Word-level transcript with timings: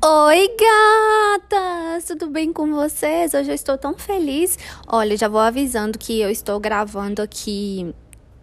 Oi, 0.00 0.48
gatas! 0.56 2.04
Tudo 2.04 2.28
bem 2.28 2.52
com 2.52 2.72
vocês? 2.72 3.34
Hoje 3.34 3.50
eu 3.50 3.54
estou 3.54 3.76
tão 3.76 3.94
feliz. 3.94 4.56
Olha, 4.86 5.16
já 5.16 5.26
vou 5.26 5.40
avisando 5.40 5.98
que 5.98 6.20
eu 6.20 6.30
estou 6.30 6.60
gravando 6.60 7.20
aqui 7.20 7.92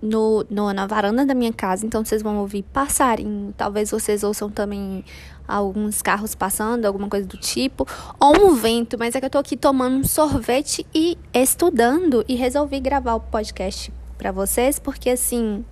no, 0.01 0.45
no, 0.49 0.73
na 0.73 0.85
varanda 0.85 1.25
da 1.25 1.33
minha 1.33 1.53
casa, 1.53 1.85
então 1.85 2.03
vocês 2.03 2.21
vão 2.21 2.39
ouvir 2.39 2.63
passarinho. 2.63 3.53
Talvez 3.55 3.89
vocês 3.89 4.21
ouçam 4.21 4.49
também 4.49 5.05
alguns 5.47 6.01
carros 6.01 6.35
passando, 6.35 6.83
alguma 6.83 7.07
coisa 7.07 7.25
do 7.25 7.37
tipo, 7.37 7.87
ou 8.19 8.47
um 8.47 8.55
vento, 8.55 8.97
mas 8.99 9.15
é 9.15 9.21
que 9.21 9.25
eu 9.25 9.29
tô 9.29 9.37
aqui 9.37 9.55
tomando 9.55 9.95
um 9.95 10.03
sorvete 10.03 10.85
e 10.93 11.17
estudando 11.33 12.25
e 12.27 12.35
resolvi 12.35 12.81
gravar 12.81 13.15
o 13.15 13.21
podcast 13.21 13.93
para 14.17 14.29
vocês, 14.29 14.77
porque 14.77 15.09
assim, 15.09 15.63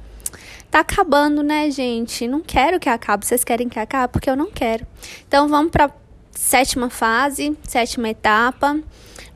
tá 0.73 0.79
acabando, 0.79 1.43
né, 1.43 1.69
gente? 1.69 2.27
Não 2.27 2.41
quero 2.41 2.79
que 2.79 2.89
acabe. 2.89 3.23
Vocês 3.25 3.43
querem 3.43 3.69
que 3.69 3.77
acabe? 3.77 4.11
Porque 4.11 4.27
eu 4.27 4.35
não 4.35 4.49
quero. 4.49 4.87
Então 5.27 5.47
vamos 5.47 5.71
para 5.71 5.91
sétima 6.31 6.89
fase, 6.89 7.55
sétima 7.61 8.09
etapa. 8.09 8.79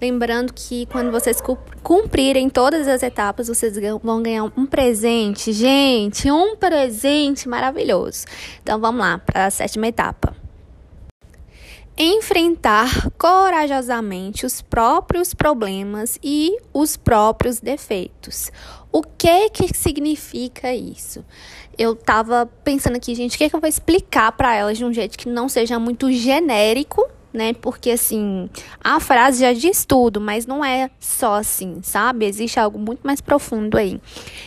Lembrando 0.02 0.52
que 0.52 0.88
quando 0.88 1.12
vocês 1.12 1.40
cumprirem 1.84 2.50
todas 2.50 2.88
as 2.88 3.04
etapas, 3.04 3.48
vocês 3.48 3.78
vão 4.04 4.24
ganhar 4.24 4.46
um 4.46 4.66
presente. 4.66 5.54
Gente, 5.54 6.30
um 6.32 6.56
presente 6.56 7.48
maravilhoso. 7.48 8.26
Então 8.64 8.80
vamos 8.80 9.02
lá 9.02 9.20
para 9.20 9.46
a 9.46 9.52
sétima 9.52 9.88
etapa 9.88 10.37
enfrentar 11.98 13.10
corajosamente 13.18 14.46
os 14.46 14.62
próprios 14.62 15.34
problemas 15.34 16.20
e 16.24 16.58
os 16.72 16.96
próprios 16.96 17.60
defeitos. 17.60 18.52
O 18.92 19.02
que 19.02 19.50
que 19.50 19.76
significa 19.76 20.74
isso? 20.74 21.26
Eu 21.78 21.96
tava 21.96 22.46
pensando 22.64 22.96
aqui, 22.96 23.16
gente, 23.16 23.36
o 23.36 23.38
que, 23.38 23.46
é 23.46 23.50
que 23.50 23.56
eu 23.56 23.60
vou 23.60 23.70
explicar 23.70 24.32
para 24.32 24.56
elas 24.56 24.78
de 24.78 24.86
um 24.86 24.94
jeito 24.94 25.18
que 25.18 25.28
não 25.28 25.50
seja 25.50 25.80
muito 25.80 26.12
genérico 26.12 27.04
né? 27.34 27.54
Porque 27.54 27.92
assim, 27.92 28.50
a 28.84 29.00
frase 29.00 29.42
já 29.42 29.54
diz 29.54 29.86
tudo, 29.86 30.20
mas 30.20 30.46
não 30.46 30.64
é 30.64 30.90
só 31.00 31.36
assim, 31.36 31.80
sabe? 31.84 32.26
Existe 32.26 32.60
algo 32.60 32.80
muito 32.80 33.02
mais 33.04 33.22
profundo 33.22 33.78
aí. 33.78 34.02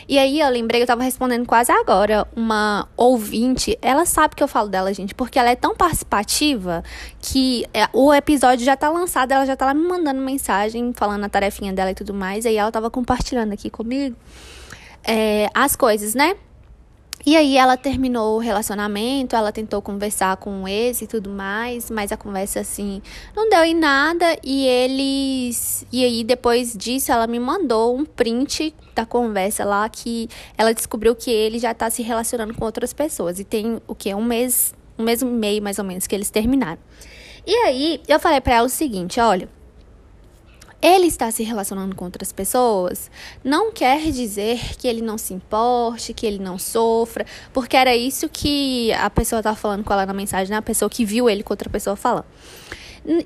E 0.07 0.17
aí 0.17 0.39
eu 0.39 0.49
lembrei, 0.49 0.81
eu 0.81 0.87
tava 0.87 1.03
respondendo 1.03 1.45
quase 1.45 1.71
agora, 1.71 2.27
uma 2.35 2.87
ouvinte, 2.97 3.77
ela 3.81 4.05
sabe 4.05 4.35
que 4.35 4.43
eu 4.43 4.47
falo 4.47 4.69
dela, 4.69 4.93
gente, 4.93 5.15
porque 5.15 5.39
ela 5.39 5.49
é 5.49 5.55
tão 5.55 5.75
participativa 5.75 6.83
que 7.21 7.65
é, 7.73 7.87
o 7.93 8.13
episódio 8.13 8.65
já 8.65 8.75
tá 8.75 8.89
lançado, 8.89 9.31
ela 9.31 9.45
já 9.45 9.55
tá 9.55 9.67
lá 9.67 9.73
me 9.73 9.87
mandando 9.87 10.21
mensagem, 10.21 10.91
falando 10.93 11.23
a 11.23 11.29
tarefinha 11.29 11.73
dela 11.73 11.91
e 11.91 11.95
tudo 11.95 12.13
mais, 12.13 12.45
aí 12.45 12.57
ela 12.57 12.71
tava 12.71 12.89
compartilhando 12.89 13.53
aqui 13.53 13.69
comigo 13.69 14.15
é, 15.03 15.47
as 15.53 15.75
coisas, 15.75 16.13
né? 16.13 16.35
E 17.25 17.37
aí 17.37 17.57
ela 17.57 17.77
terminou 17.77 18.37
o 18.37 18.39
relacionamento, 18.39 19.35
ela 19.35 19.51
tentou 19.51 19.81
conversar 19.81 20.37
com 20.37 20.63
o 20.63 20.67
ex 20.67 21.01
e 21.01 21.07
tudo 21.07 21.29
mais, 21.29 21.91
mas 21.91 22.11
a 22.11 22.17
conversa 22.17 22.59
assim 22.59 23.01
não 23.35 23.49
deu 23.49 23.63
em 23.63 23.75
nada. 23.75 24.37
E 24.43 24.65
eles 24.65 25.85
e 25.91 26.03
aí 26.03 26.23
depois 26.23 26.73
disso 26.75 27.11
ela 27.11 27.27
me 27.27 27.39
mandou 27.39 27.95
um 27.95 28.05
print 28.05 28.73
da 28.95 29.05
conversa 29.05 29.63
lá 29.63 29.87
que 29.87 30.27
ela 30.57 30.73
descobriu 30.73 31.15
que 31.15 31.29
ele 31.29 31.59
já 31.59 31.73
tá 31.73 31.89
se 31.89 32.01
relacionando 32.01 32.53
com 32.53 32.65
outras 32.65 32.93
pessoas. 32.93 33.39
E 33.39 33.43
tem 33.43 33.79
o 33.87 33.93
que 33.93 34.13
um 34.15 34.23
mês, 34.23 34.73
um 34.97 35.03
mês 35.03 35.21
e 35.21 35.25
meio 35.25 35.61
mais 35.61 35.77
ou 35.77 35.85
menos 35.85 36.07
que 36.07 36.15
eles 36.15 36.29
terminaram. 36.29 36.79
E 37.45 37.55
aí 37.65 38.01
eu 38.07 38.19
falei 38.19 38.41
para 38.41 38.55
ela 38.55 38.67
o 38.67 38.69
seguinte, 38.69 39.19
olha, 39.19 39.49
ele 40.81 41.07
está 41.07 41.29
se 41.29 41.43
relacionando 41.43 41.95
com 41.95 42.05
outras 42.05 42.31
pessoas, 42.31 43.11
não 43.43 43.71
quer 43.71 44.11
dizer 44.11 44.75
que 44.77 44.87
ele 44.87 45.01
não 45.01 45.17
se 45.17 45.33
importe, 45.33 46.13
que 46.13 46.25
ele 46.25 46.39
não 46.39 46.57
sofra, 46.57 47.25
porque 47.53 47.77
era 47.77 47.95
isso 47.95 48.27
que 48.27 48.91
a 48.93 49.09
pessoa 49.09 49.39
estava 49.39 49.55
falando 49.55 49.83
com 49.83 49.93
ela 49.93 50.05
na 50.05 50.13
mensagem, 50.13 50.51
né? 50.51 50.57
A 50.57 50.61
pessoa 50.61 50.89
que 50.89 51.05
viu 51.05 51.29
ele 51.29 51.43
com 51.43 51.53
outra 51.53 51.69
pessoa 51.69 51.95
falando. 51.95 52.25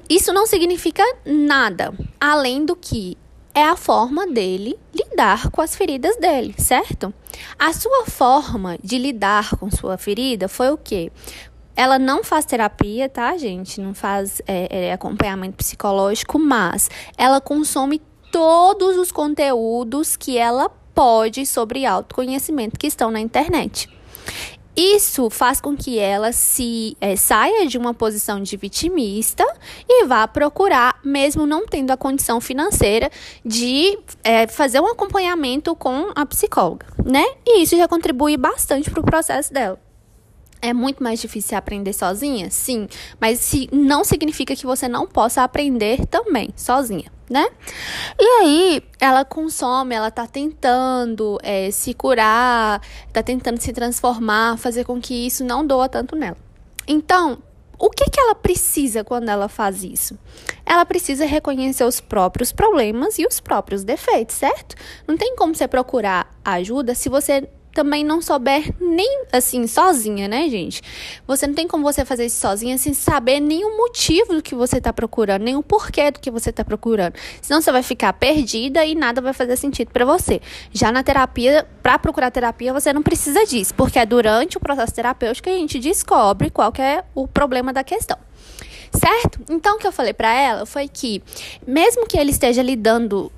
Isso 0.10 0.32
não 0.32 0.46
significa 0.46 1.04
nada, 1.26 1.94
além 2.20 2.66
do 2.66 2.76
que 2.76 3.18
é 3.54 3.64
a 3.64 3.78
forma 3.78 4.28
dele 4.28 4.78
lidar 4.94 5.50
com 5.50 5.62
as 5.62 5.76
feridas 5.76 6.18
dele, 6.18 6.54
certo? 6.58 7.14
A 7.58 7.72
sua 7.72 8.06
forma 8.06 8.78
de 8.84 8.98
lidar 8.98 9.56
com 9.58 9.72
sua 9.72 9.98
ferida 9.98 10.50
foi 10.50 10.70
o 10.72 10.78
quê? 10.78 11.10
Ela 11.76 12.00
não 12.00 12.24
faz 12.24 12.46
terapia, 12.46 13.10
tá, 13.10 13.36
gente? 13.38 13.82
Não 13.82 13.94
faz 13.94 14.42
é, 14.48 14.88
é, 14.88 14.94
acompanhamento 14.94 15.58
psicológico, 15.58 16.40
mas 16.40 16.90
ela 17.18 17.42
consome 17.42 18.02
todos 18.32 18.98
os 18.98 19.12
conteúdos 19.12 20.16
que 20.16 20.38
ela 20.38 20.70
pode 20.70 21.46
sobre 21.46 21.86
autoconhecimento 21.86 22.80
que 22.80 22.88
estão 22.88 23.12
na 23.12 23.20
internet. 23.20 23.90
Isso 24.76 25.30
faz 25.30 25.62
com 25.62 25.76
que 25.76 25.98
ela 25.98 26.34
se 26.34 26.98
é, 27.00 27.16
saia 27.16 27.66
de 27.66 27.78
uma 27.78 27.94
posição 27.94 28.42
de 28.42 28.58
vitimista 28.58 29.46
e 29.88 30.06
vá 30.06 30.28
procurar, 30.28 31.00
mesmo 31.02 31.46
não 31.46 31.66
tendo 31.66 31.92
a 31.92 31.98
condição 31.98 32.42
financeira, 32.42 33.10
de 33.44 33.98
é, 34.22 34.48
fazer 34.48 34.82
um 34.82 34.88
acompanhamento 34.88 35.74
com 35.78 36.12
a 36.14 36.26
psicóloga, 36.26 36.88
né? 37.06 37.24
E 37.46 37.64
isso 37.64 37.78
já 37.78 37.88
contribui 37.88 38.36
bastante 38.36 38.92
para 38.92 39.00
o 39.00 39.06
processo 39.06 39.54
dela. 39.54 39.85
É 40.62 40.74
muito 40.74 41.04
mais 41.04 41.20
difícil 41.20 41.58
aprender 41.58 41.94
sozinha? 41.94 42.50
Sim, 42.50 42.88
mas 43.20 43.40
se, 43.40 43.70
não 43.72 44.04
significa 44.04 44.56
que 44.56 44.66
você 44.66 44.88
não 44.88 45.06
possa 45.06 45.44
aprender 45.44 46.06
também 46.08 46.50
sozinha, 46.56 47.12
né? 47.30 47.48
E 48.20 48.26
aí, 48.42 48.84
ela 49.00 49.24
consome, 49.24 49.94
ela 49.94 50.10
tá 50.10 50.26
tentando 50.26 51.38
é, 51.44 51.70
se 51.70 51.94
curar, 51.94 52.82
tá 53.14 53.22
tentando 53.22 53.60
se 53.60 53.72
transformar, 53.74 54.58
fazer 54.58 54.84
com 54.86 55.00
que 55.00 55.28
isso 55.28 55.44
não 55.44 55.66
doa 55.66 55.88
tanto 55.88 56.16
nela. 56.16 56.38
Então, 56.88 57.38
o 57.78 57.90
que, 57.90 58.10
que 58.10 58.20
ela 58.20 58.34
precisa 58.34 59.04
quando 59.04 59.30
ela 59.30 59.50
faz 59.50 59.84
isso? 59.84 60.18
Ela 60.66 60.86
precisa 60.86 61.26
reconhecer 61.26 61.84
os 61.84 62.00
próprios 62.00 62.52
problemas 62.52 63.20
e 63.20 63.26
os 63.26 63.40
próprios 63.40 63.84
defeitos, 63.84 64.36
certo? 64.36 64.76
Não 65.08 65.18
tem 65.18 65.36
como 65.36 65.54
você 65.54 65.68
procurar 65.68 66.34
ajuda 66.44 66.96
se 66.96 67.10
você 67.10 67.50
também 67.76 68.06
não 68.06 68.22
souber 68.22 68.74
nem 68.80 69.26
assim 69.34 69.68
sozinha, 69.68 70.30
né, 70.30 70.50
gente? 70.50 70.82
Você 71.28 71.46
não 71.46 71.54
tem 71.54 71.68
como 71.68 71.84
você 71.84 72.06
fazer 72.06 72.26
isso 72.26 72.40
sozinha 72.40 72.78
sem 72.78 72.94
saber 72.94 73.42
nenhum 73.42 73.76
motivo 73.76 74.34
do 74.34 74.42
que 74.42 74.56
você 74.56 74.78
está 74.78 74.94
procurando, 74.94 75.44
nenhum 75.44 75.62
porquê 75.62 76.10
do 76.10 76.22
que 76.22 76.32
você 76.32 76.52
está 76.52 76.64
procurando. 76.64 77.16
Senão 77.42 77.62
você 77.62 77.74
vai 77.74 77.84
ficar 77.84 78.14
perdida 78.14 78.86
e 78.86 78.96
nada 78.96 79.20
vai 79.20 79.34
fazer 79.34 79.58
sentido 79.58 79.92
para 79.92 80.06
você. 80.06 80.42
Já 80.72 80.90
na 80.90 81.04
terapia, 81.04 81.68
para 81.84 82.00
procurar 82.00 82.32
terapia, 82.32 82.72
você 82.72 82.94
não 82.94 83.04
precisa 83.04 83.46
disso, 83.46 83.76
porque 83.76 84.00
é 84.00 84.06
durante 84.06 84.56
o 84.56 84.60
processo 84.62 84.94
terapêutico 84.94 85.50
que 85.50 85.54
a 85.54 85.58
gente 85.58 85.78
descobre 85.78 86.50
qual 86.50 86.72
é 86.80 87.04
o 87.14 87.28
problema 87.28 87.74
da 87.74 87.84
questão. 87.84 88.18
Certo? 88.94 89.42
Então 89.50 89.76
o 89.76 89.78
que 89.78 89.86
eu 89.86 89.92
falei 89.92 90.14
para 90.14 90.34
ela 90.34 90.66
foi 90.66 90.88
que 90.88 91.22
mesmo 91.68 92.08
que 92.08 92.18
ele 92.18 92.32
esteja 92.32 92.62
lidando 92.64 93.30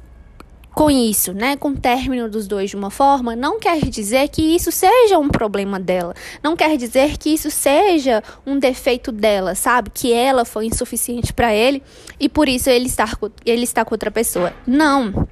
com 0.77 0.91
isso, 0.91 1.33
né, 1.33 1.57
com 1.57 1.69
o 1.69 1.75
término 1.75 2.29
dos 2.29 2.47
dois 2.47 2.69
de 2.69 2.75
uma 2.75 2.91
forma, 2.91 3.35
não 3.35 3.59
quer 3.59 3.79
dizer 3.79 4.29
que 4.29 4.43
isso 4.43 4.71
seja 4.71 5.17
um 5.17 5.27
problema 5.27 5.79
dela. 5.79 6.13
Não 6.43 6.55
quer 6.55 6.77
dizer 6.77 7.17
que 7.17 7.31
isso 7.31 7.49
seja 7.49 8.23
um 8.45 8.59
defeito 8.59 9.11
dela, 9.11 9.55
sabe? 9.55 9.89
Que 9.91 10.13
ela 10.13 10.45
foi 10.45 10.67
insuficiente 10.67 11.33
para 11.33 11.51
ele 11.51 11.81
e 12.19 12.29
por 12.29 12.47
isso 12.47 12.69
ele 12.69 12.85
está, 12.85 13.09
ele 13.43 13.63
está 13.63 13.83
com 13.83 13.95
outra 13.95 14.11
pessoa. 14.11 14.53
Não 14.67 15.27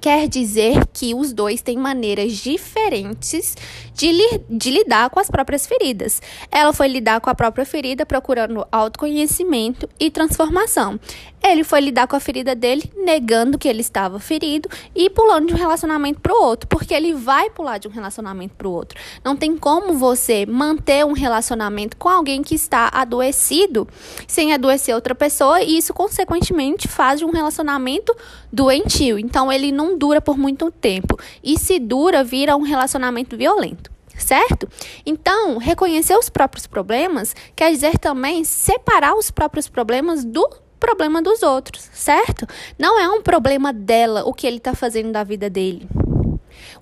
quer 0.00 0.28
dizer 0.28 0.86
que 0.92 1.12
os 1.12 1.32
dois 1.32 1.60
têm 1.60 1.76
maneiras 1.76 2.34
diferentes 2.34 3.56
de, 3.94 4.10
li 4.10 4.40
de 4.50 4.70
lidar 4.70 5.08
com 5.10 5.20
as 5.20 5.30
próprias 5.30 5.66
feridas. 5.66 6.20
Ela 6.50 6.72
foi 6.72 6.88
lidar 6.88 7.20
com 7.20 7.30
a 7.30 7.34
própria 7.34 7.64
ferida 7.64 8.04
procurando 8.04 8.66
autoconhecimento 8.70 9.88
e 9.98 10.10
transformação. 10.10 10.98
Ele 11.42 11.62
foi 11.62 11.80
lidar 11.80 12.06
com 12.06 12.16
a 12.16 12.20
ferida 12.20 12.54
dele, 12.54 12.90
negando 12.96 13.58
que 13.58 13.68
ele 13.68 13.82
estava 13.82 14.18
ferido 14.18 14.66
e 14.94 15.10
pulando 15.10 15.48
de 15.48 15.54
um 15.54 15.56
relacionamento 15.56 16.20
para 16.20 16.32
o 16.32 16.42
outro, 16.42 16.66
porque 16.66 16.94
ele 16.94 17.12
vai 17.12 17.50
pular 17.50 17.76
de 17.76 17.86
um 17.86 17.90
relacionamento 17.90 18.54
para 18.54 18.66
o 18.66 18.72
outro. 18.72 18.98
Não 19.22 19.36
tem 19.36 19.54
como 19.56 19.92
você 19.92 20.46
manter 20.46 21.04
um 21.04 21.12
relacionamento 21.12 21.98
com 21.98 22.08
alguém 22.08 22.42
que 22.42 22.54
está 22.54 22.90
adoecido 22.92 23.86
sem 24.26 24.54
adoecer 24.54 24.94
outra 24.94 25.14
pessoa 25.14 25.60
e 25.60 25.76
isso 25.76 25.92
consequentemente 25.92 26.88
faz 26.88 27.18
de 27.18 27.26
um 27.26 27.30
relacionamento 27.30 28.16
doentio. 28.50 29.18
Então 29.18 29.52
ele 29.52 29.70
não 29.70 29.98
dura 29.98 30.22
por 30.22 30.38
muito 30.38 30.70
tempo 30.70 31.18
e 31.42 31.58
se 31.58 31.78
dura 31.78 32.24
vira 32.24 32.56
um 32.56 32.62
relacionamento 32.62 33.36
violento 33.36 33.83
certo? 34.24 34.68
Então, 35.04 35.58
reconhecer 35.58 36.16
os 36.16 36.28
próprios 36.28 36.66
problemas 36.66 37.34
quer 37.54 37.70
dizer 37.70 37.98
também 37.98 38.42
separar 38.42 39.14
os 39.14 39.30
próprios 39.30 39.68
problemas 39.68 40.24
do 40.24 40.48
problema 40.80 41.22
dos 41.22 41.42
outros, 41.42 41.88
certo? 41.92 42.46
Não 42.78 42.98
é 42.98 43.08
um 43.08 43.22
problema 43.22 43.72
dela 43.72 44.24
o 44.24 44.34
que 44.34 44.46
ele 44.46 44.58
está 44.58 44.74
fazendo 44.74 45.12
da 45.12 45.22
vida 45.22 45.48
dele. 45.48 45.88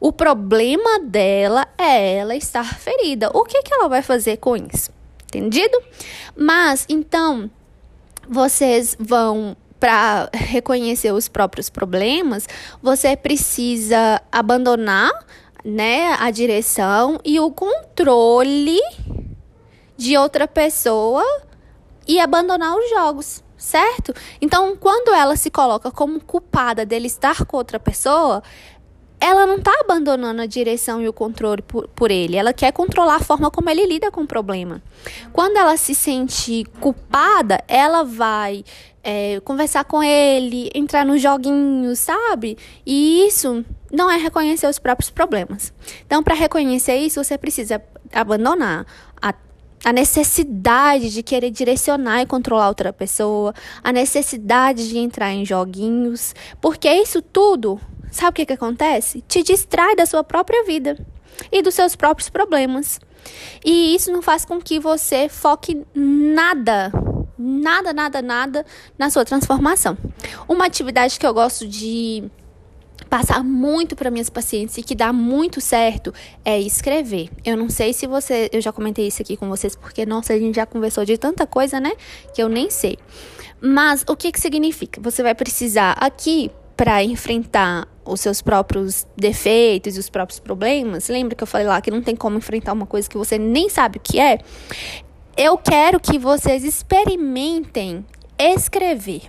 O 0.01 0.13
problema 0.13 0.99
dela 1.01 1.67
é 1.79 2.17
ela 2.17 2.35
estar 2.35 2.79
ferida. 2.79 3.31
O 3.33 3.45
que, 3.45 3.63
que 3.63 3.73
ela 3.73 3.89
vai 3.89 4.03
fazer 4.03 4.39
com 4.39 4.57
isso? 4.57 4.91
Entendido? 5.27 5.81
Mas, 6.37 6.85
então, 6.89 7.51
vocês 8.29 8.97
vão 8.99 9.57
para 9.79 10.29
reconhecer 10.33 11.13
os 11.13 11.29
próprios 11.29 11.69
problemas, 11.69 12.49
você 12.81 13.17
precisa 13.17 14.23
abandonar, 14.31 15.11
né, 15.65 16.17
a 16.19 16.31
direção 16.31 17.19
e 17.25 17.39
o 17.39 17.51
controle 17.51 18.81
de 19.97 20.17
outra 20.17 20.49
pessoa 20.49 21.25
e 22.07 22.19
abandonar 22.19 22.77
os 22.77 22.91
jogos, 22.91 23.45
certo? 23.57 24.13
Então, 24.41 24.77
quando 24.77 25.15
ela 25.15 25.37
se 25.37 25.51
coloca 25.51 25.91
como 25.91 26.21
culpada 26.21 26.85
dele 26.85 27.07
estar 27.07 27.45
com 27.45 27.57
outra 27.57 27.79
pessoa, 27.79 28.43
ela 29.21 29.47
não 29.47 29.55
está 29.55 29.73
abandonando 29.81 30.43
a 30.43 30.47
direção 30.47 31.01
e 31.01 31.09
o 31.09 31.13
controle 31.13 31.63
por, 31.63 31.87
por, 31.89 32.11
ele. 32.11 32.37
Ela 32.37 32.53
quer 32.53 32.73
controlar 32.73 33.17
a 33.17 33.21
forma 33.21 33.53
como 33.53 33.71
ele 33.71 33.87
lida 33.87 34.11
com 34.11 34.23
o 34.23 34.27
problema. 34.27 34.83
Quando 35.33 35.57
ela 35.57 35.77
se 35.77 35.95
sente 35.95 36.65
culpada, 36.81 37.63
ela 37.69 38.03
vai 38.03 38.65
é, 39.03 39.41
conversar 39.41 39.85
com 39.85 40.03
ele, 40.03 40.71
entrar 40.75 41.05
nos 41.05 41.21
joguinhos, 41.21 41.99
sabe? 41.99 42.57
E 42.87 43.27
isso 43.27 43.65
não 43.91 44.11
é 44.11 44.17
reconhecer 44.17 44.67
os 44.67 44.79
próprios 44.79 45.11
problemas. 45.11 45.73
Então, 46.07 46.23
para 46.23 46.35
reconhecer 46.35 46.97
isso, 46.97 47.23
você 47.23 47.37
precisa 47.37 47.83
abandonar 48.13 48.87
a 49.21 49.35
a 49.85 49.93
necessidade 49.93 51.11
de 51.11 51.23
querer 51.23 51.51
direcionar 51.51 52.23
e 52.23 52.27
controlar 52.27 52.69
outra 52.69 52.93
pessoa, 52.93 53.53
a 53.83 53.93
necessidade 53.93 54.89
de 54.89 54.99
entrar 54.99 55.33
em 55.33 55.45
joguinhos, 55.45 56.35
porque 56.61 56.89
isso 56.89 57.21
tudo, 57.21 57.81
sabe 58.11 58.31
o 58.31 58.33
que, 58.35 58.47
que 58.47 58.53
acontece? 58.53 59.23
Te 59.27 59.43
distrai 59.43 59.97
da 59.97 60.07
sua 60.07 60.23
própria 60.23 60.65
vida 60.65 61.05
e 61.51 61.63
dos 61.63 61.75
seus 61.75 61.97
próprios 61.97 62.29
problemas. 62.29 63.01
E 63.65 63.95
isso 63.95 64.13
não 64.13 64.23
faz 64.23 64.45
com 64.45 64.61
que 64.61 64.79
você 64.79 65.29
foque 65.29 65.83
nada, 65.95 66.93
nada, 67.43 67.93
nada, 67.93 68.23
nada 68.23 68.67
na 68.99 69.11
sua 69.11 69.25
transformação. 69.25 69.97
Uma 70.49 70.67
atividade 70.67 71.19
que 71.19 71.27
eu 71.27 71.35
gosto 71.35 71.67
de 71.67 72.25
passar 73.11 73.43
muito 73.45 73.95
para 73.95 74.11
minhas 74.11 74.31
pacientes 74.31 74.79
e 74.79 74.83
que 74.83 74.95
dá 74.95 75.13
muito 75.13 75.61
certo 75.61 76.15
é 76.45 76.59
escrever. 76.59 77.29
Eu 77.45 77.57
não 77.57 77.69
sei 77.69 77.93
se 77.93 78.07
você, 78.07 78.49
eu 78.53 78.61
já 78.61 78.73
comentei 78.73 79.07
isso 79.07 79.21
aqui 79.21 79.37
com 79.37 79.49
vocês 79.49 79.77
porque 79.77 80.07
nossa, 80.07 80.33
a 80.33 80.39
gente 80.39 80.57
já 80.57 80.65
conversou 80.65 81.05
de 81.05 81.19
tanta 81.19 81.47
coisa, 81.47 81.79
né, 81.79 81.93
que 82.35 82.43
eu 82.43 82.49
nem 82.49 82.71
sei. 82.71 82.97
Mas 83.61 84.05
o 84.09 84.17
que 84.17 84.33
que 84.33 84.41
significa? 84.41 85.01
Você 85.01 85.23
vai 85.23 85.35
precisar 85.35 85.93
aqui 85.93 86.51
para 86.77 87.05
enfrentar 87.05 87.87
os 88.05 88.21
seus 88.21 88.43
próprios 88.43 89.07
defeitos 89.17 89.97
e 89.97 90.01
os 90.01 90.09
próprios 90.09 90.41
problemas. 90.41 91.09
Lembra 91.09 91.37
que 91.37 91.43
eu 91.43 91.47
falei 91.47 91.67
lá 91.67 91.81
que 91.81 91.91
não 91.91 92.03
tem 92.03 92.17
como 92.17 92.39
enfrentar 92.39 92.73
uma 92.73 92.87
coisa 92.87 93.09
que 93.09 93.17
você 93.17 93.39
nem 93.39 93.69
sabe 93.69 93.99
o 93.99 94.01
que 94.01 94.19
é? 94.19 94.39
Eu 95.37 95.57
quero 95.57 95.99
que 95.99 96.19
vocês 96.19 96.65
experimentem 96.65 98.05
escrever 98.39 99.23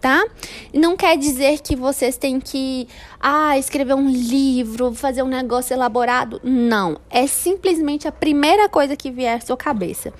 tá? 0.00 0.24
Não 0.72 0.96
quer 0.96 1.16
dizer 1.16 1.60
que 1.60 1.76
vocês 1.76 2.16
têm 2.16 2.40
que 2.40 2.88
ah, 3.20 3.58
escrever 3.58 3.94
um 3.94 4.08
livro, 4.08 4.94
fazer 4.94 5.22
um 5.22 5.28
negócio 5.28 5.74
elaborado. 5.74 6.40
Não. 6.42 6.98
É 7.10 7.26
simplesmente 7.26 8.06
a 8.06 8.12
primeira 8.12 8.68
coisa 8.68 8.96
que 8.96 9.10
vier 9.10 9.36
à 9.36 9.40
sua 9.40 9.56
cabeça. 9.56 10.12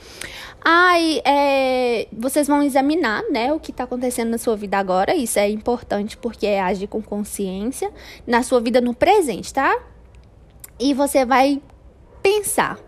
Ai, 0.60 1.20
é, 1.24 2.08
vocês 2.12 2.48
vão 2.48 2.62
examinar, 2.62 3.22
né, 3.30 3.52
o 3.52 3.60
que 3.60 3.70
está 3.70 3.84
acontecendo 3.84 4.30
na 4.30 4.38
sua 4.38 4.56
vida 4.56 4.76
agora. 4.76 5.14
Isso 5.14 5.38
é 5.38 5.48
importante 5.48 6.16
porque 6.16 6.46
é 6.46 6.60
agir 6.60 6.88
com 6.88 7.00
consciência 7.00 7.90
na 8.26 8.42
sua 8.42 8.60
vida 8.60 8.80
no 8.80 8.92
presente, 8.92 9.54
tá? 9.54 9.78
E 10.78 10.92
você 10.92 11.24
vai 11.24 11.62
pensar: 12.22 12.78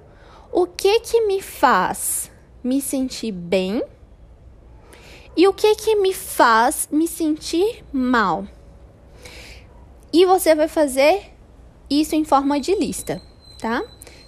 o 0.53 0.67
que 0.67 1.01
que 1.01 1.27
me 1.27 1.41
faz 1.41 2.31
me 2.63 2.81
sentir 2.81 3.33
bem? 3.33 3.83
E 5.37 5.47
o 5.47 5.53
que 5.53 5.75
que 5.77 5.97
me 5.97 6.13
faz 6.13 6.89
me 6.91 7.07
sentir 7.07 7.85
mal? 7.93 8.47
E 10.13 10.27
você 10.27 10.55
vai 10.55 10.67
fazer 10.67 11.33
isso 11.89 12.17
em 12.17 12.25
forma 12.25 12.59
de 12.59 12.75
lista, 12.75 13.23
tá? 13.61 13.83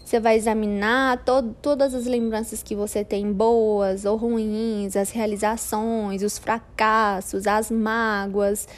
Você 0.04 0.20
vai 0.20 0.36
examinar 0.36 1.24
to 1.24 1.54
todas 1.60 1.94
as 1.94 2.06
lembranças 2.06 2.62
que 2.62 2.74
você 2.76 3.04
tem, 3.04 3.32
boas 3.32 4.04
ou 4.04 4.16
ruins, 4.16 4.94
as 4.94 5.10
realizações, 5.10 6.22
os 6.22 6.38
fracassos, 6.38 7.46
as 7.46 7.70
mágoas, 7.70 8.68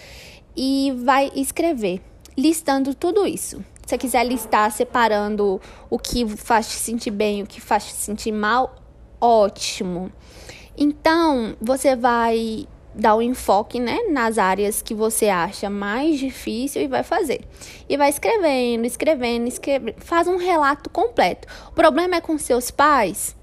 e 0.56 0.92
vai 1.04 1.30
escrever, 1.34 2.00
listando 2.38 2.94
tudo 2.94 3.26
isso. 3.26 3.62
Você 3.84 3.98
quiser 3.98 4.24
listar, 4.24 4.70
separando 4.70 5.60
o 5.90 5.98
que 5.98 6.26
faz 6.36 6.68
te 6.68 6.74
sentir 6.74 7.10
bem, 7.10 7.42
o 7.42 7.46
que 7.46 7.60
faz 7.60 7.84
te 7.84 7.92
sentir 7.92 8.32
mal, 8.32 8.76
ótimo. 9.20 10.10
Então, 10.76 11.56
você 11.60 11.94
vai 11.94 12.66
dar 12.94 13.16
um 13.16 13.22
enfoque, 13.22 13.80
né, 13.80 13.98
nas 14.10 14.38
áreas 14.38 14.80
que 14.80 14.94
você 14.94 15.28
acha 15.28 15.68
mais 15.68 16.18
difícil 16.18 16.82
e 16.82 16.86
vai 16.86 17.02
fazer. 17.02 17.40
E 17.88 17.96
vai 17.96 18.08
escrevendo, 18.08 18.86
escrevendo, 18.86 19.48
escrevendo, 19.48 19.96
faz 19.98 20.28
um 20.28 20.36
relato 20.36 20.88
completo. 20.88 21.48
O 21.68 21.72
problema 21.72 22.16
é 22.16 22.20
com 22.20 22.38
seus 22.38 22.70
pais? 22.70 23.36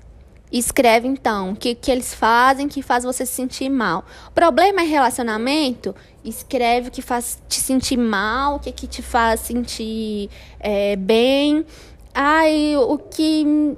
Escreve 0.51 1.07
então 1.07 1.51
o 1.51 1.55
que, 1.55 1.73
que 1.73 1.89
eles 1.89 2.13
fazem 2.13 2.67
que 2.67 2.81
faz 2.81 3.03
você 3.03 3.25
se 3.25 3.33
sentir 3.33 3.69
mal. 3.69 4.03
O 4.27 4.31
problema 4.31 4.81
é 4.81 4.85
relacionamento? 4.85 5.95
Escreve 6.25 6.89
o 6.89 6.91
que 6.91 7.01
faz 7.01 7.41
te 7.47 7.59
sentir 7.59 7.97
mal, 7.97 8.55
o 8.55 8.59
que, 8.59 8.71
que 8.71 8.85
te 8.85 9.01
faz 9.01 9.39
sentir 9.39 10.29
é, 10.59 10.95
bem. 10.97 11.65
Ai, 12.13 12.75
o 12.75 12.97
que 12.97 13.77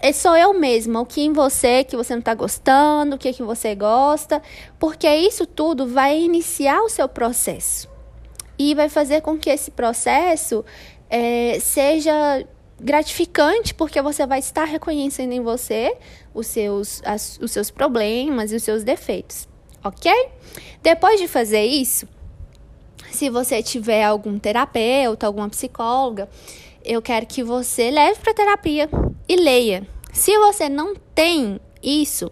é 0.00 0.12
sou 0.12 0.36
eu 0.36 0.54
mesma, 0.54 1.00
o 1.00 1.06
que 1.06 1.22
em 1.22 1.32
você 1.32 1.82
que 1.82 1.96
você 1.96 2.12
não 2.12 2.20
está 2.20 2.34
gostando, 2.34 3.16
o 3.16 3.18
que 3.18 3.32
que 3.32 3.42
você 3.42 3.74
gosta, 3.74 4.40
porque 4.78 5.08
isso 5.12 5.44
tudo 5.44 5.86
vai 5.86 6.20
iniciar 6.20 6.82
o 6.82 6.88
seu 6.88 7.08
processo 7.08 7.88
e 8.58 8.74
vai 8.74 8.88
fazer 8.88 9.22
com 9.22 9.36
que 9.36 9.50
esse 9.50 9.70
processo 9.70 10.64
é, 11.10 11.58
seja 11.60 12.46
gratificante, 12.82 13.72
porque 13.72 14.02
você 14.02 14.26
vai 14.26 14.40
estar 14.40 14.64
reconhecendo 14.64 15.32
em 15.32 15.40
você 15.40 15.96
os 16.34 16.46
seus, 16.46 17.00
as, 17.04 17.38
os 17.40 17.52
seus 17.52 17.70
problemas 17.70 18.52
e 18.52 18.56
os 18.56 18.62
seus 18.62 18.82
defeitos, 18.82 19.48
ok? 19.84 20.12
Depois 20.82 21.20
de 21.20 21.28
fazer 21.28 21.64
isso, 21.64 22.08
se 23.10 23.30
você 23.30 23.62
tiver 23.62 24.02
algum 24.02 24.38
terapeuta, 24.38 25.26
alguma 25.26 25.48
psicóloga, 25.48 26.28
eu 26.84 27.00
quero 27.00 27.26
que 27.26 27.42
você 27.42 27.90
leve 27.90 28.18
para 28.18 28.34
terapia 28.34 28.88
e 29.28 29.36
leia. 29.36 29.86
Se 30.12 30.36
você 30.38 30.68
não 30.68 30.94
tem 31.14 31.60
isso, 31.82 32.30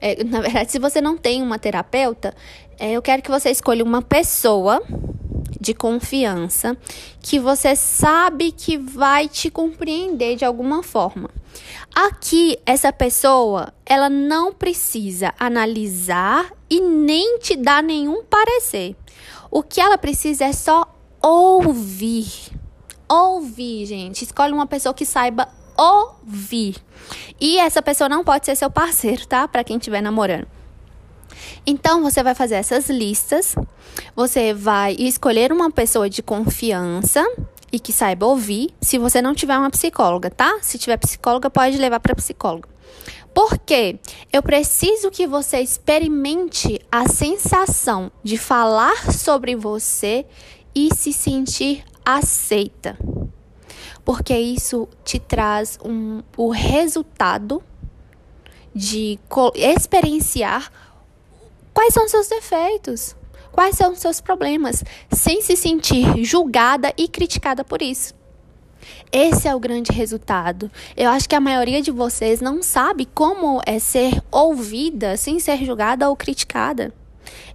é, 0.00 0.22
na 0.24 0.40
verdade, 0.40 0.70
se 0.70 0.78
você 0.78 1.00
não 1.00 1.16
tem 1.16 1.40
uma 1.40 1.58
terapeuta, 1.58 2.34
é, 2.78 2.92
eu 2.92 3.00
quero 3.00 3.22
que 3.22 3.30
você 3.30 3.50
escolha 3.50 3.84
uma 3.84 4.02
pessoa 4.02 4.82
de 5.62 5.72
confiança 5.72 6.76
que 7.20 7.38
você 7.38 7.76
sabe 7.76 8.50
que 8.50 8.76
vai 8.76 9.28
te 9.28 9.48
compreender 9.48 10.36
de 10.36 10.44
alguma 10.44 10.82
forma. 10.82 11.30
Aqui, 11.94 12.58
essa 12.66 12.92
pessoa, 12.92 13.72
ela 13.86 14.10
não 14.10 14.52
precisa 14.52 15.32
analisar 15.38 16.50
e 16.68 16.80
nem 16.80 17.38
te 17.38 17.54
dar 17.54 17.82
nenhum 17.82 18.24
parecer. 18.24 18.96
O 19.50 19.62
que 19.62 19.80
ela 19.80 19.96
precisa 19.96 20.46
é 20.46 20.52
só 20.52 20.84
ouvir. 21.22 22.50
Ouvir, 23.08 23.86
gente. 23.86 24.24
Escolhe 24.24 24.52
uma 24.52 24.66
pessoa 24.66 24.94
que 24.94 25.04
saiba 25.04 25.48
ouvir. 25.76 26.76
E 27.40 27.58
essa 27.58 27.82
pessoa 27.82 28.08
não 28.08 28.24
pode 28.24 28.46
ser 28.46 28.56
seu 28.56 28.70
parceiro, 28.70 29.26
tá? 29.26 29.46
Para 29.46 29.62
quem 29.62 29.76
estiver 29.76 30.02
namorando. 30.02 30.48
Então 31.66 32.02
você 32.02 32.22
vai 32.22 32.34
fazer 32.34 32.54
essas 32.56 32.88
listas, 32.88 33.54
você 34.14 34.52
vai 34.52 34.94
escolher 34.98 35.52
uma 35.52 35.70
pessoa 35.70 36.08
de 36.08 36.22
confiança 36.22 37.24
e 37.70 37.78
que 37.78 37.92
saiba 37.92 38.26
ouvir, 38.26 38.74
se 38.80 38.98
você 38.98 39.22
não 39.22 39.34
tiver 39.34 39.56
uma 39.56 39.70
psicóloga, 39.70 40.30
tá? 40.30 40.58
Se 40.60 40.78
tiver 40.78 40.96
psicóloga, 40.98 41.48
pode 41.48 41.78
levar 41.78 42.00
para 42.00 42.14
psicóloga. 42.14 42.68
Porque 43.34 43.98
eu 44.30 44.42
preciso 44.42 45.10
que 45.10 45.26
você 45.26 45.60
experimente 45.60 46.80
a 46.90 47.08
sensação 47.08 48.12
de 48.22 48.36
falar 48.36 49.10
sobre 49.10 49.56
você 49.56 50.26
e 50.74 50.94
se 50.94 51.12
sentir 51.12 51.82
aceita 52.04 52.98
porque 54.04 54.36
isso 54.36 54.88
te 55.04 55.18
traz 55.18 55.78
um, 55.84 56.22
o 56.36 56.50
resultado 56.50 57.62
de 58.74 59.18
experienciar 59.54 60.70
quais 61.72 61.94
são 61.94 62.08
seus 62.08 62.28
defeitos, 62.28 63.16
quais 63.50 63.76
são 63.76 63.94
seus 63.94 64.20
problemas, 64.20 64.82
sem 65.10 65.42
se 65.42 65.56
sentir 65.56 66.24
julgada 66.24 66.92
e 66.96 67.08
criticada 67.08 67.64
por 67.64 67.82
isso. 67.82 68.14
Esse 69.12 69.46
é 69.46 69.54
o 69.54 69.60
grande 69.60 69.92
resultado. 69.92 70.70
Eu 70.96 71.10
acho 71.10 71.28
que 71.28 71.34
a 71.34 71.40
maioria 71.40 71.82
de 71.82 71.90
vocês 71.90 72.40
não 72.40 72.62
sabe 72.62 73.06
como 73.06 73.60
é 73.66 73.78
ser 73.78 74.22
ouvida 74.30 75.16
sem 75.16 75.38
ser 75.38 75.64
julgada 75.64 76.08
ou 76.08 76.16
criticada. 76.16 76.92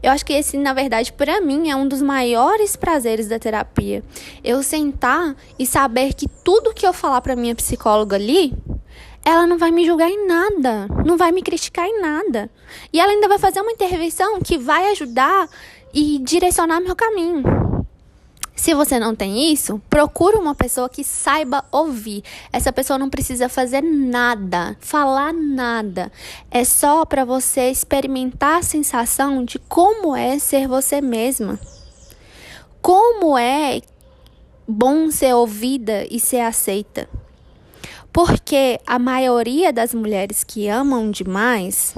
Eu 0.01 0.11
acho 0.11 0.25
que 0.25 0.33
esse, 0.33 0.57
na 0.57 0.73
verdade, 0.73 1.11
para 1.11 1.41
mim 1.41 1.69
é 1.69 1.75
um 1.75 1.87
dos 1.87 2.01
maiores 2.01 2.75
prazeres 2.75 3.27
da 3.27 3.39
terapia. 3.39 4.03
Eu 4.43 4.63
sentar 4.63 5.35
e 5.57 5.65
saber 5.65 6.13
que 6.13 6.27
tudo 6.27 6.73
que 6.73 6.85
eu 6.85 6.93
falar 6.93 7.21
para 7.21 7.35
minha 7.35 7.55
psicóloga 7.55 8.15
ali, 8.15 8.53
ela 9.27 9.45
não 9.45 9.57
vai 9.57 9.71
me 9.71 9.85
julgar 9.85 10.09
em 10.09 10.25
nada, 10.25 10.87
não 11.05 11.17
vai 11.17 11.33
me 11.33 11.41
criticar 11.41 11.85
em 11.85 11.99
nada. 11.99 12.49
E 12.93 12.99
ela 13.01 13.11
ainda 13.11 13.27
vai 13.27 13.37
fazer 13.37 13.59
uma 13.59 13.73
intervenção 13.73 14.39
que 14.39 14.57
vai 14.57 14.89
ajudar 14.91 15.49
e 15.93 16.17
direcionar 16.19 16.79
meu 16.79 16.95
caminho. 16.95 17.43
Se 18.55 18.73
você 18.73 18.97
não 18.97 19.13
tem 19.13 19.51
isso, 19.51 19.81
procure 19.89 20.37
uma 20.37 20.55
pessoa 20.55 20.87
que 20.87 21.03
saiba 21.03 21.65
ouvir. 21.73 22.23
Essa 22.53 22.71
pessoa 22.71 22.97
não 22.97 23.09
precisa 23.09 23.49
fazer 23.49 23.81
nada, 23.81 24.77
falar 24.79 25.33
nada. 25.33 26.09
É 26.49 26.63
só 26.63 27.03
para 27.03 27.25
você 27.25 27.69
experimentar 27.69 28.59
a 28.59 28.63
sensação 28.63 29.43
de 29.43 29.59
como 29.59 30.15
é 30.15 30.39
ser 30.39 30.69
você 30.69 31.01
mesma. 31.01 31.59
Como 32.81 33.37
é 33.37 33.81
bom 34.65 35.11
ser 35.11 35.35
ouvida 35.35 36.07
e 36.09 36.17
ser 36.17 36.39
aceita. 36.39 37.09
Porque 38.17 38.79
a 38.87 38.97
maioria 38.97 39.71
das 39.71 39.93
mulheres 39.93 40.43
que 40.43 40.67
amam 40.67 41.11
demais 41.11 41.93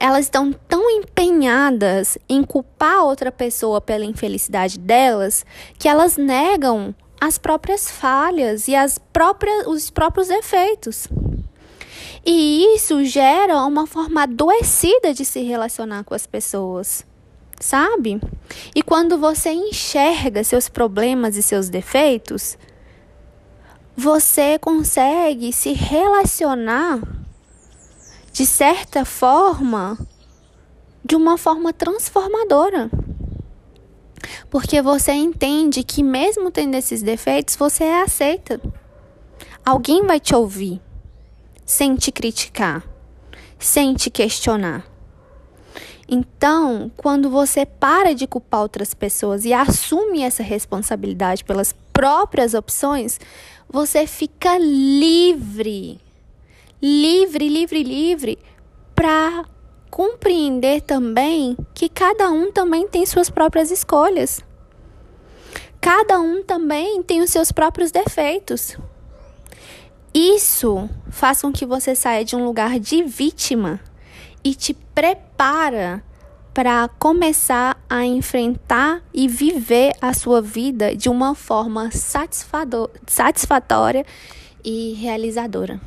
elas 0.00 0.24
estão 0.24 0.50
tão 0.66 0.90
empenhadas 0.90 2.16
em 2.26 2.42
culpar 2.42 3.04
outra 3.04 3.30
pessoa 3.30 3.78
pela 3.78 4.06
infelicidade 4.06 4.78
delas 4.78 5.44
que 5.78 5.86
elas 5.86 6.16
negam 6.16 6.94
as 7.20 7.36
próprias 7.36 7.90
falhas 7.90 8.68
e 8.68 8.74
as 8.74 8.96
próprias, 8.96 9.66
os 9.66 9.90
próprios 9.90 10.28
defeitos. 10.28 11.08
E 12.24 12.74
isso 12.74 13.04
gera 13.04 13.66
uma 13.66 13.86
forma 13.86 14.22
adoecida 14.22 15.12
de 15.12 15.26
se 15.26 15.42
relacionar 15.42 16.04
com 16.04 16.14
as 16.14 16.26
pessoas, 16.26 17.04
sabe? 17.60 18.18
E 18.74 18.82
quando 18.82 19.18
você 19.18 19.50
enxerga 19.50 20.42
seus 20.42 20.70
problemas 20.70 21.36
e 21.36 21.42
seus 21.42 21.68
defeitos, 21.68 22.56
você 23.96 24.58
consegue 24.58 25.52
se 25.52 25.72
relacionar 25.72 27.00
de 28.32 28.44
certa 28.44 29.04
forma, 29.04 29.96
de 31.04 31.14
uma 31.14 31.38
forma 31.38 31.72
transformadora. 31.72 32.90
Porque 34.50 34.82
você 34.82 35.12
entende 35.12 35.84
que, 35.84 36.02
mesmo 36.02 36.50
tendo 36.50 36.74
esses 36.74 37.02
defeitos, 37.02 37.54
você 37.54 37.84
é 37.84 38.02
aceita. 38.02 38.60
Alguém 39.64 40.04
vai 40.04 40.18
te 40.18 40.34
ouvir, 40.34 40.80
sem 41.64 41.94
te 41.94 42.10
criticar, 42.10 42.84
sem 43.58 43.94
te 43.94 44.10
questionar. 44.10 44.84
Então, 46.16 46.92
quando 46.96 47.28
você 47.28 47.66
para 47.66 48.14
de 48.14 48.24
culpar 48.24 48.60
outras 48.60 48.94
pessoas 48.94 49.44
e 49.44 49.52
assume 49.52 50.22
essa 50.22 50.44
responsabilidade 50.44 51.42
pelas 51.44 51.74
próprias 51.92 52.54
opções, 52.54 53.18
você 53.68 54.06
fica 54.06 54.56
livre 54.56 56.00
livre, 56.80 57.48
livre, 57.48 57.82
livre 57.82 58.38
para 58.94 59.44
compreender 59.90 60.82
também 60.82 61.56
que 61.72 61.88
cada 61.88 62.30
um 62.30 62.52
também 62.52 62.86
tem 62.86 63.06
suas 63.06 63.30
próprias 63.30 63.70
escolhas. 63.70 64.40
Cada 65.80 66.20
um 66.20 66.44
também 66.44 67.02
tem 67.02 67.22
os 67.22 67.30
seus 67.30 67.50
próprios 67.50 67.90
defeitos. 67.90 68.76
Isso 70.12 70.88
faz 71.10 71.40
com 71.40 71.50
que 71.50 71.64
você 71.64 71.94
saia 71.94 72.24
de 72.24 72.36
um 72.36 72.44
lugar 72.44 72.78
de 72.78 73.02
vítima 73.02 73.80
e 74.44 74.54
te 74.54 74.74
prepara 74.74 76.04
para 76.52 76.88
começar 77.00 77.76
a 77.90 78.04
enfrentar 78.04 79.02
e 79.12 79.26
viver 79.26 79.92
a 80.00 80.14
sua 80.14 80.40
vida 80.40 80.94
de 80.94 81.08
uma 81.08 81.34
forma 81.34 81.90
satisfatória 83.06 84.06
e 84.64 84.92
realizadora. 84.94 85.80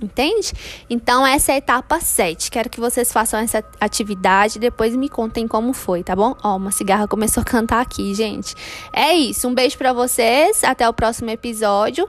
Entende? 0.00 0.52
Então, 0.90 1.26
essa 1.26 1.52
é 1.52 1.54
a 1.54 1.58
etapa 1.58 1.98
7. 2.00 2.50
Quero 2.50 2.68
que 2.68 2.78
vocês 2.78 3.10
façam 3.10 3.40
essa 3.40 3.64
atividade. 3.80 4.58
Depois 4.58 4.94
me 4.94 5.08
contem 5.08 5.48
como 5.48 5.72
foi, 5.72 6.04
tá 6.04 6.14
bom? 6.14 6.36
Ó, 6.42 6.56
uma 6.56 6.70
cigarra 6.70 7.08
começou 7.08 7.40
a 7.40 7.44
cantar 7.44 7.80
aqui, 7.80 8.14
gente. 8.14 8.54
É 8.92 9.14
isso. 9.14 9.48
Um 9.48 9.54
beijo 9.54 9.78
para 9.78 9.92
vocês. 9.92 10.62
Até 10.62 10.88
o 10.88 10.92
próximo 10.92 11.30
episódio. 11.30 12.08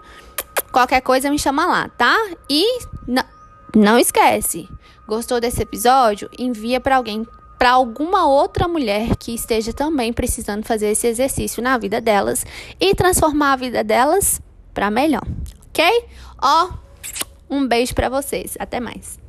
Qualquer 0.71 1.01
coisa 1.01 1.31
me 1.31 1.39
chama 1.39 1.65
lá, 1.65 1.89
tá? 1.97 2.15
E 2.49 2.79
não 3.75 3.97
esquece. 3.97 4.67
Gostou 5.07 5.39
desse 5.39 5.61
episódio? 5.61 6.29
Envia 6.37 6.79
para 6.79 6.97
alguém, 6.97 7.25
para 7.57 7.71
alguma 7.71 8.27
outra 8.27 8.67
mulher 8.67 9.15
que 9.15 9.33
esteja 9.33 9.73
também 9.73 10.11
precisando 10.11 10.65
fazer 10.65 10.87
esse 10.87 11.07
exercício 11.07 11.61
na 11.63 11.77
vida 11.77 12.01
delas 12.01 12.45
e 12.79 12.93
transformar 12.93 13.53
a 13.53 13.57
vida 13.57 13.83
delas 13.83 14.41
para 14.73 14.91
melhor, 14.91 15.23
ok? 15.69 16.05
Ó, 16.41 16.69
um 17.49 17.67
beijo 17.67 17.95
para 17.95 18.09
vocês. 18.09 18.55
Até 18.59 18.79
mais. 18.79 19.26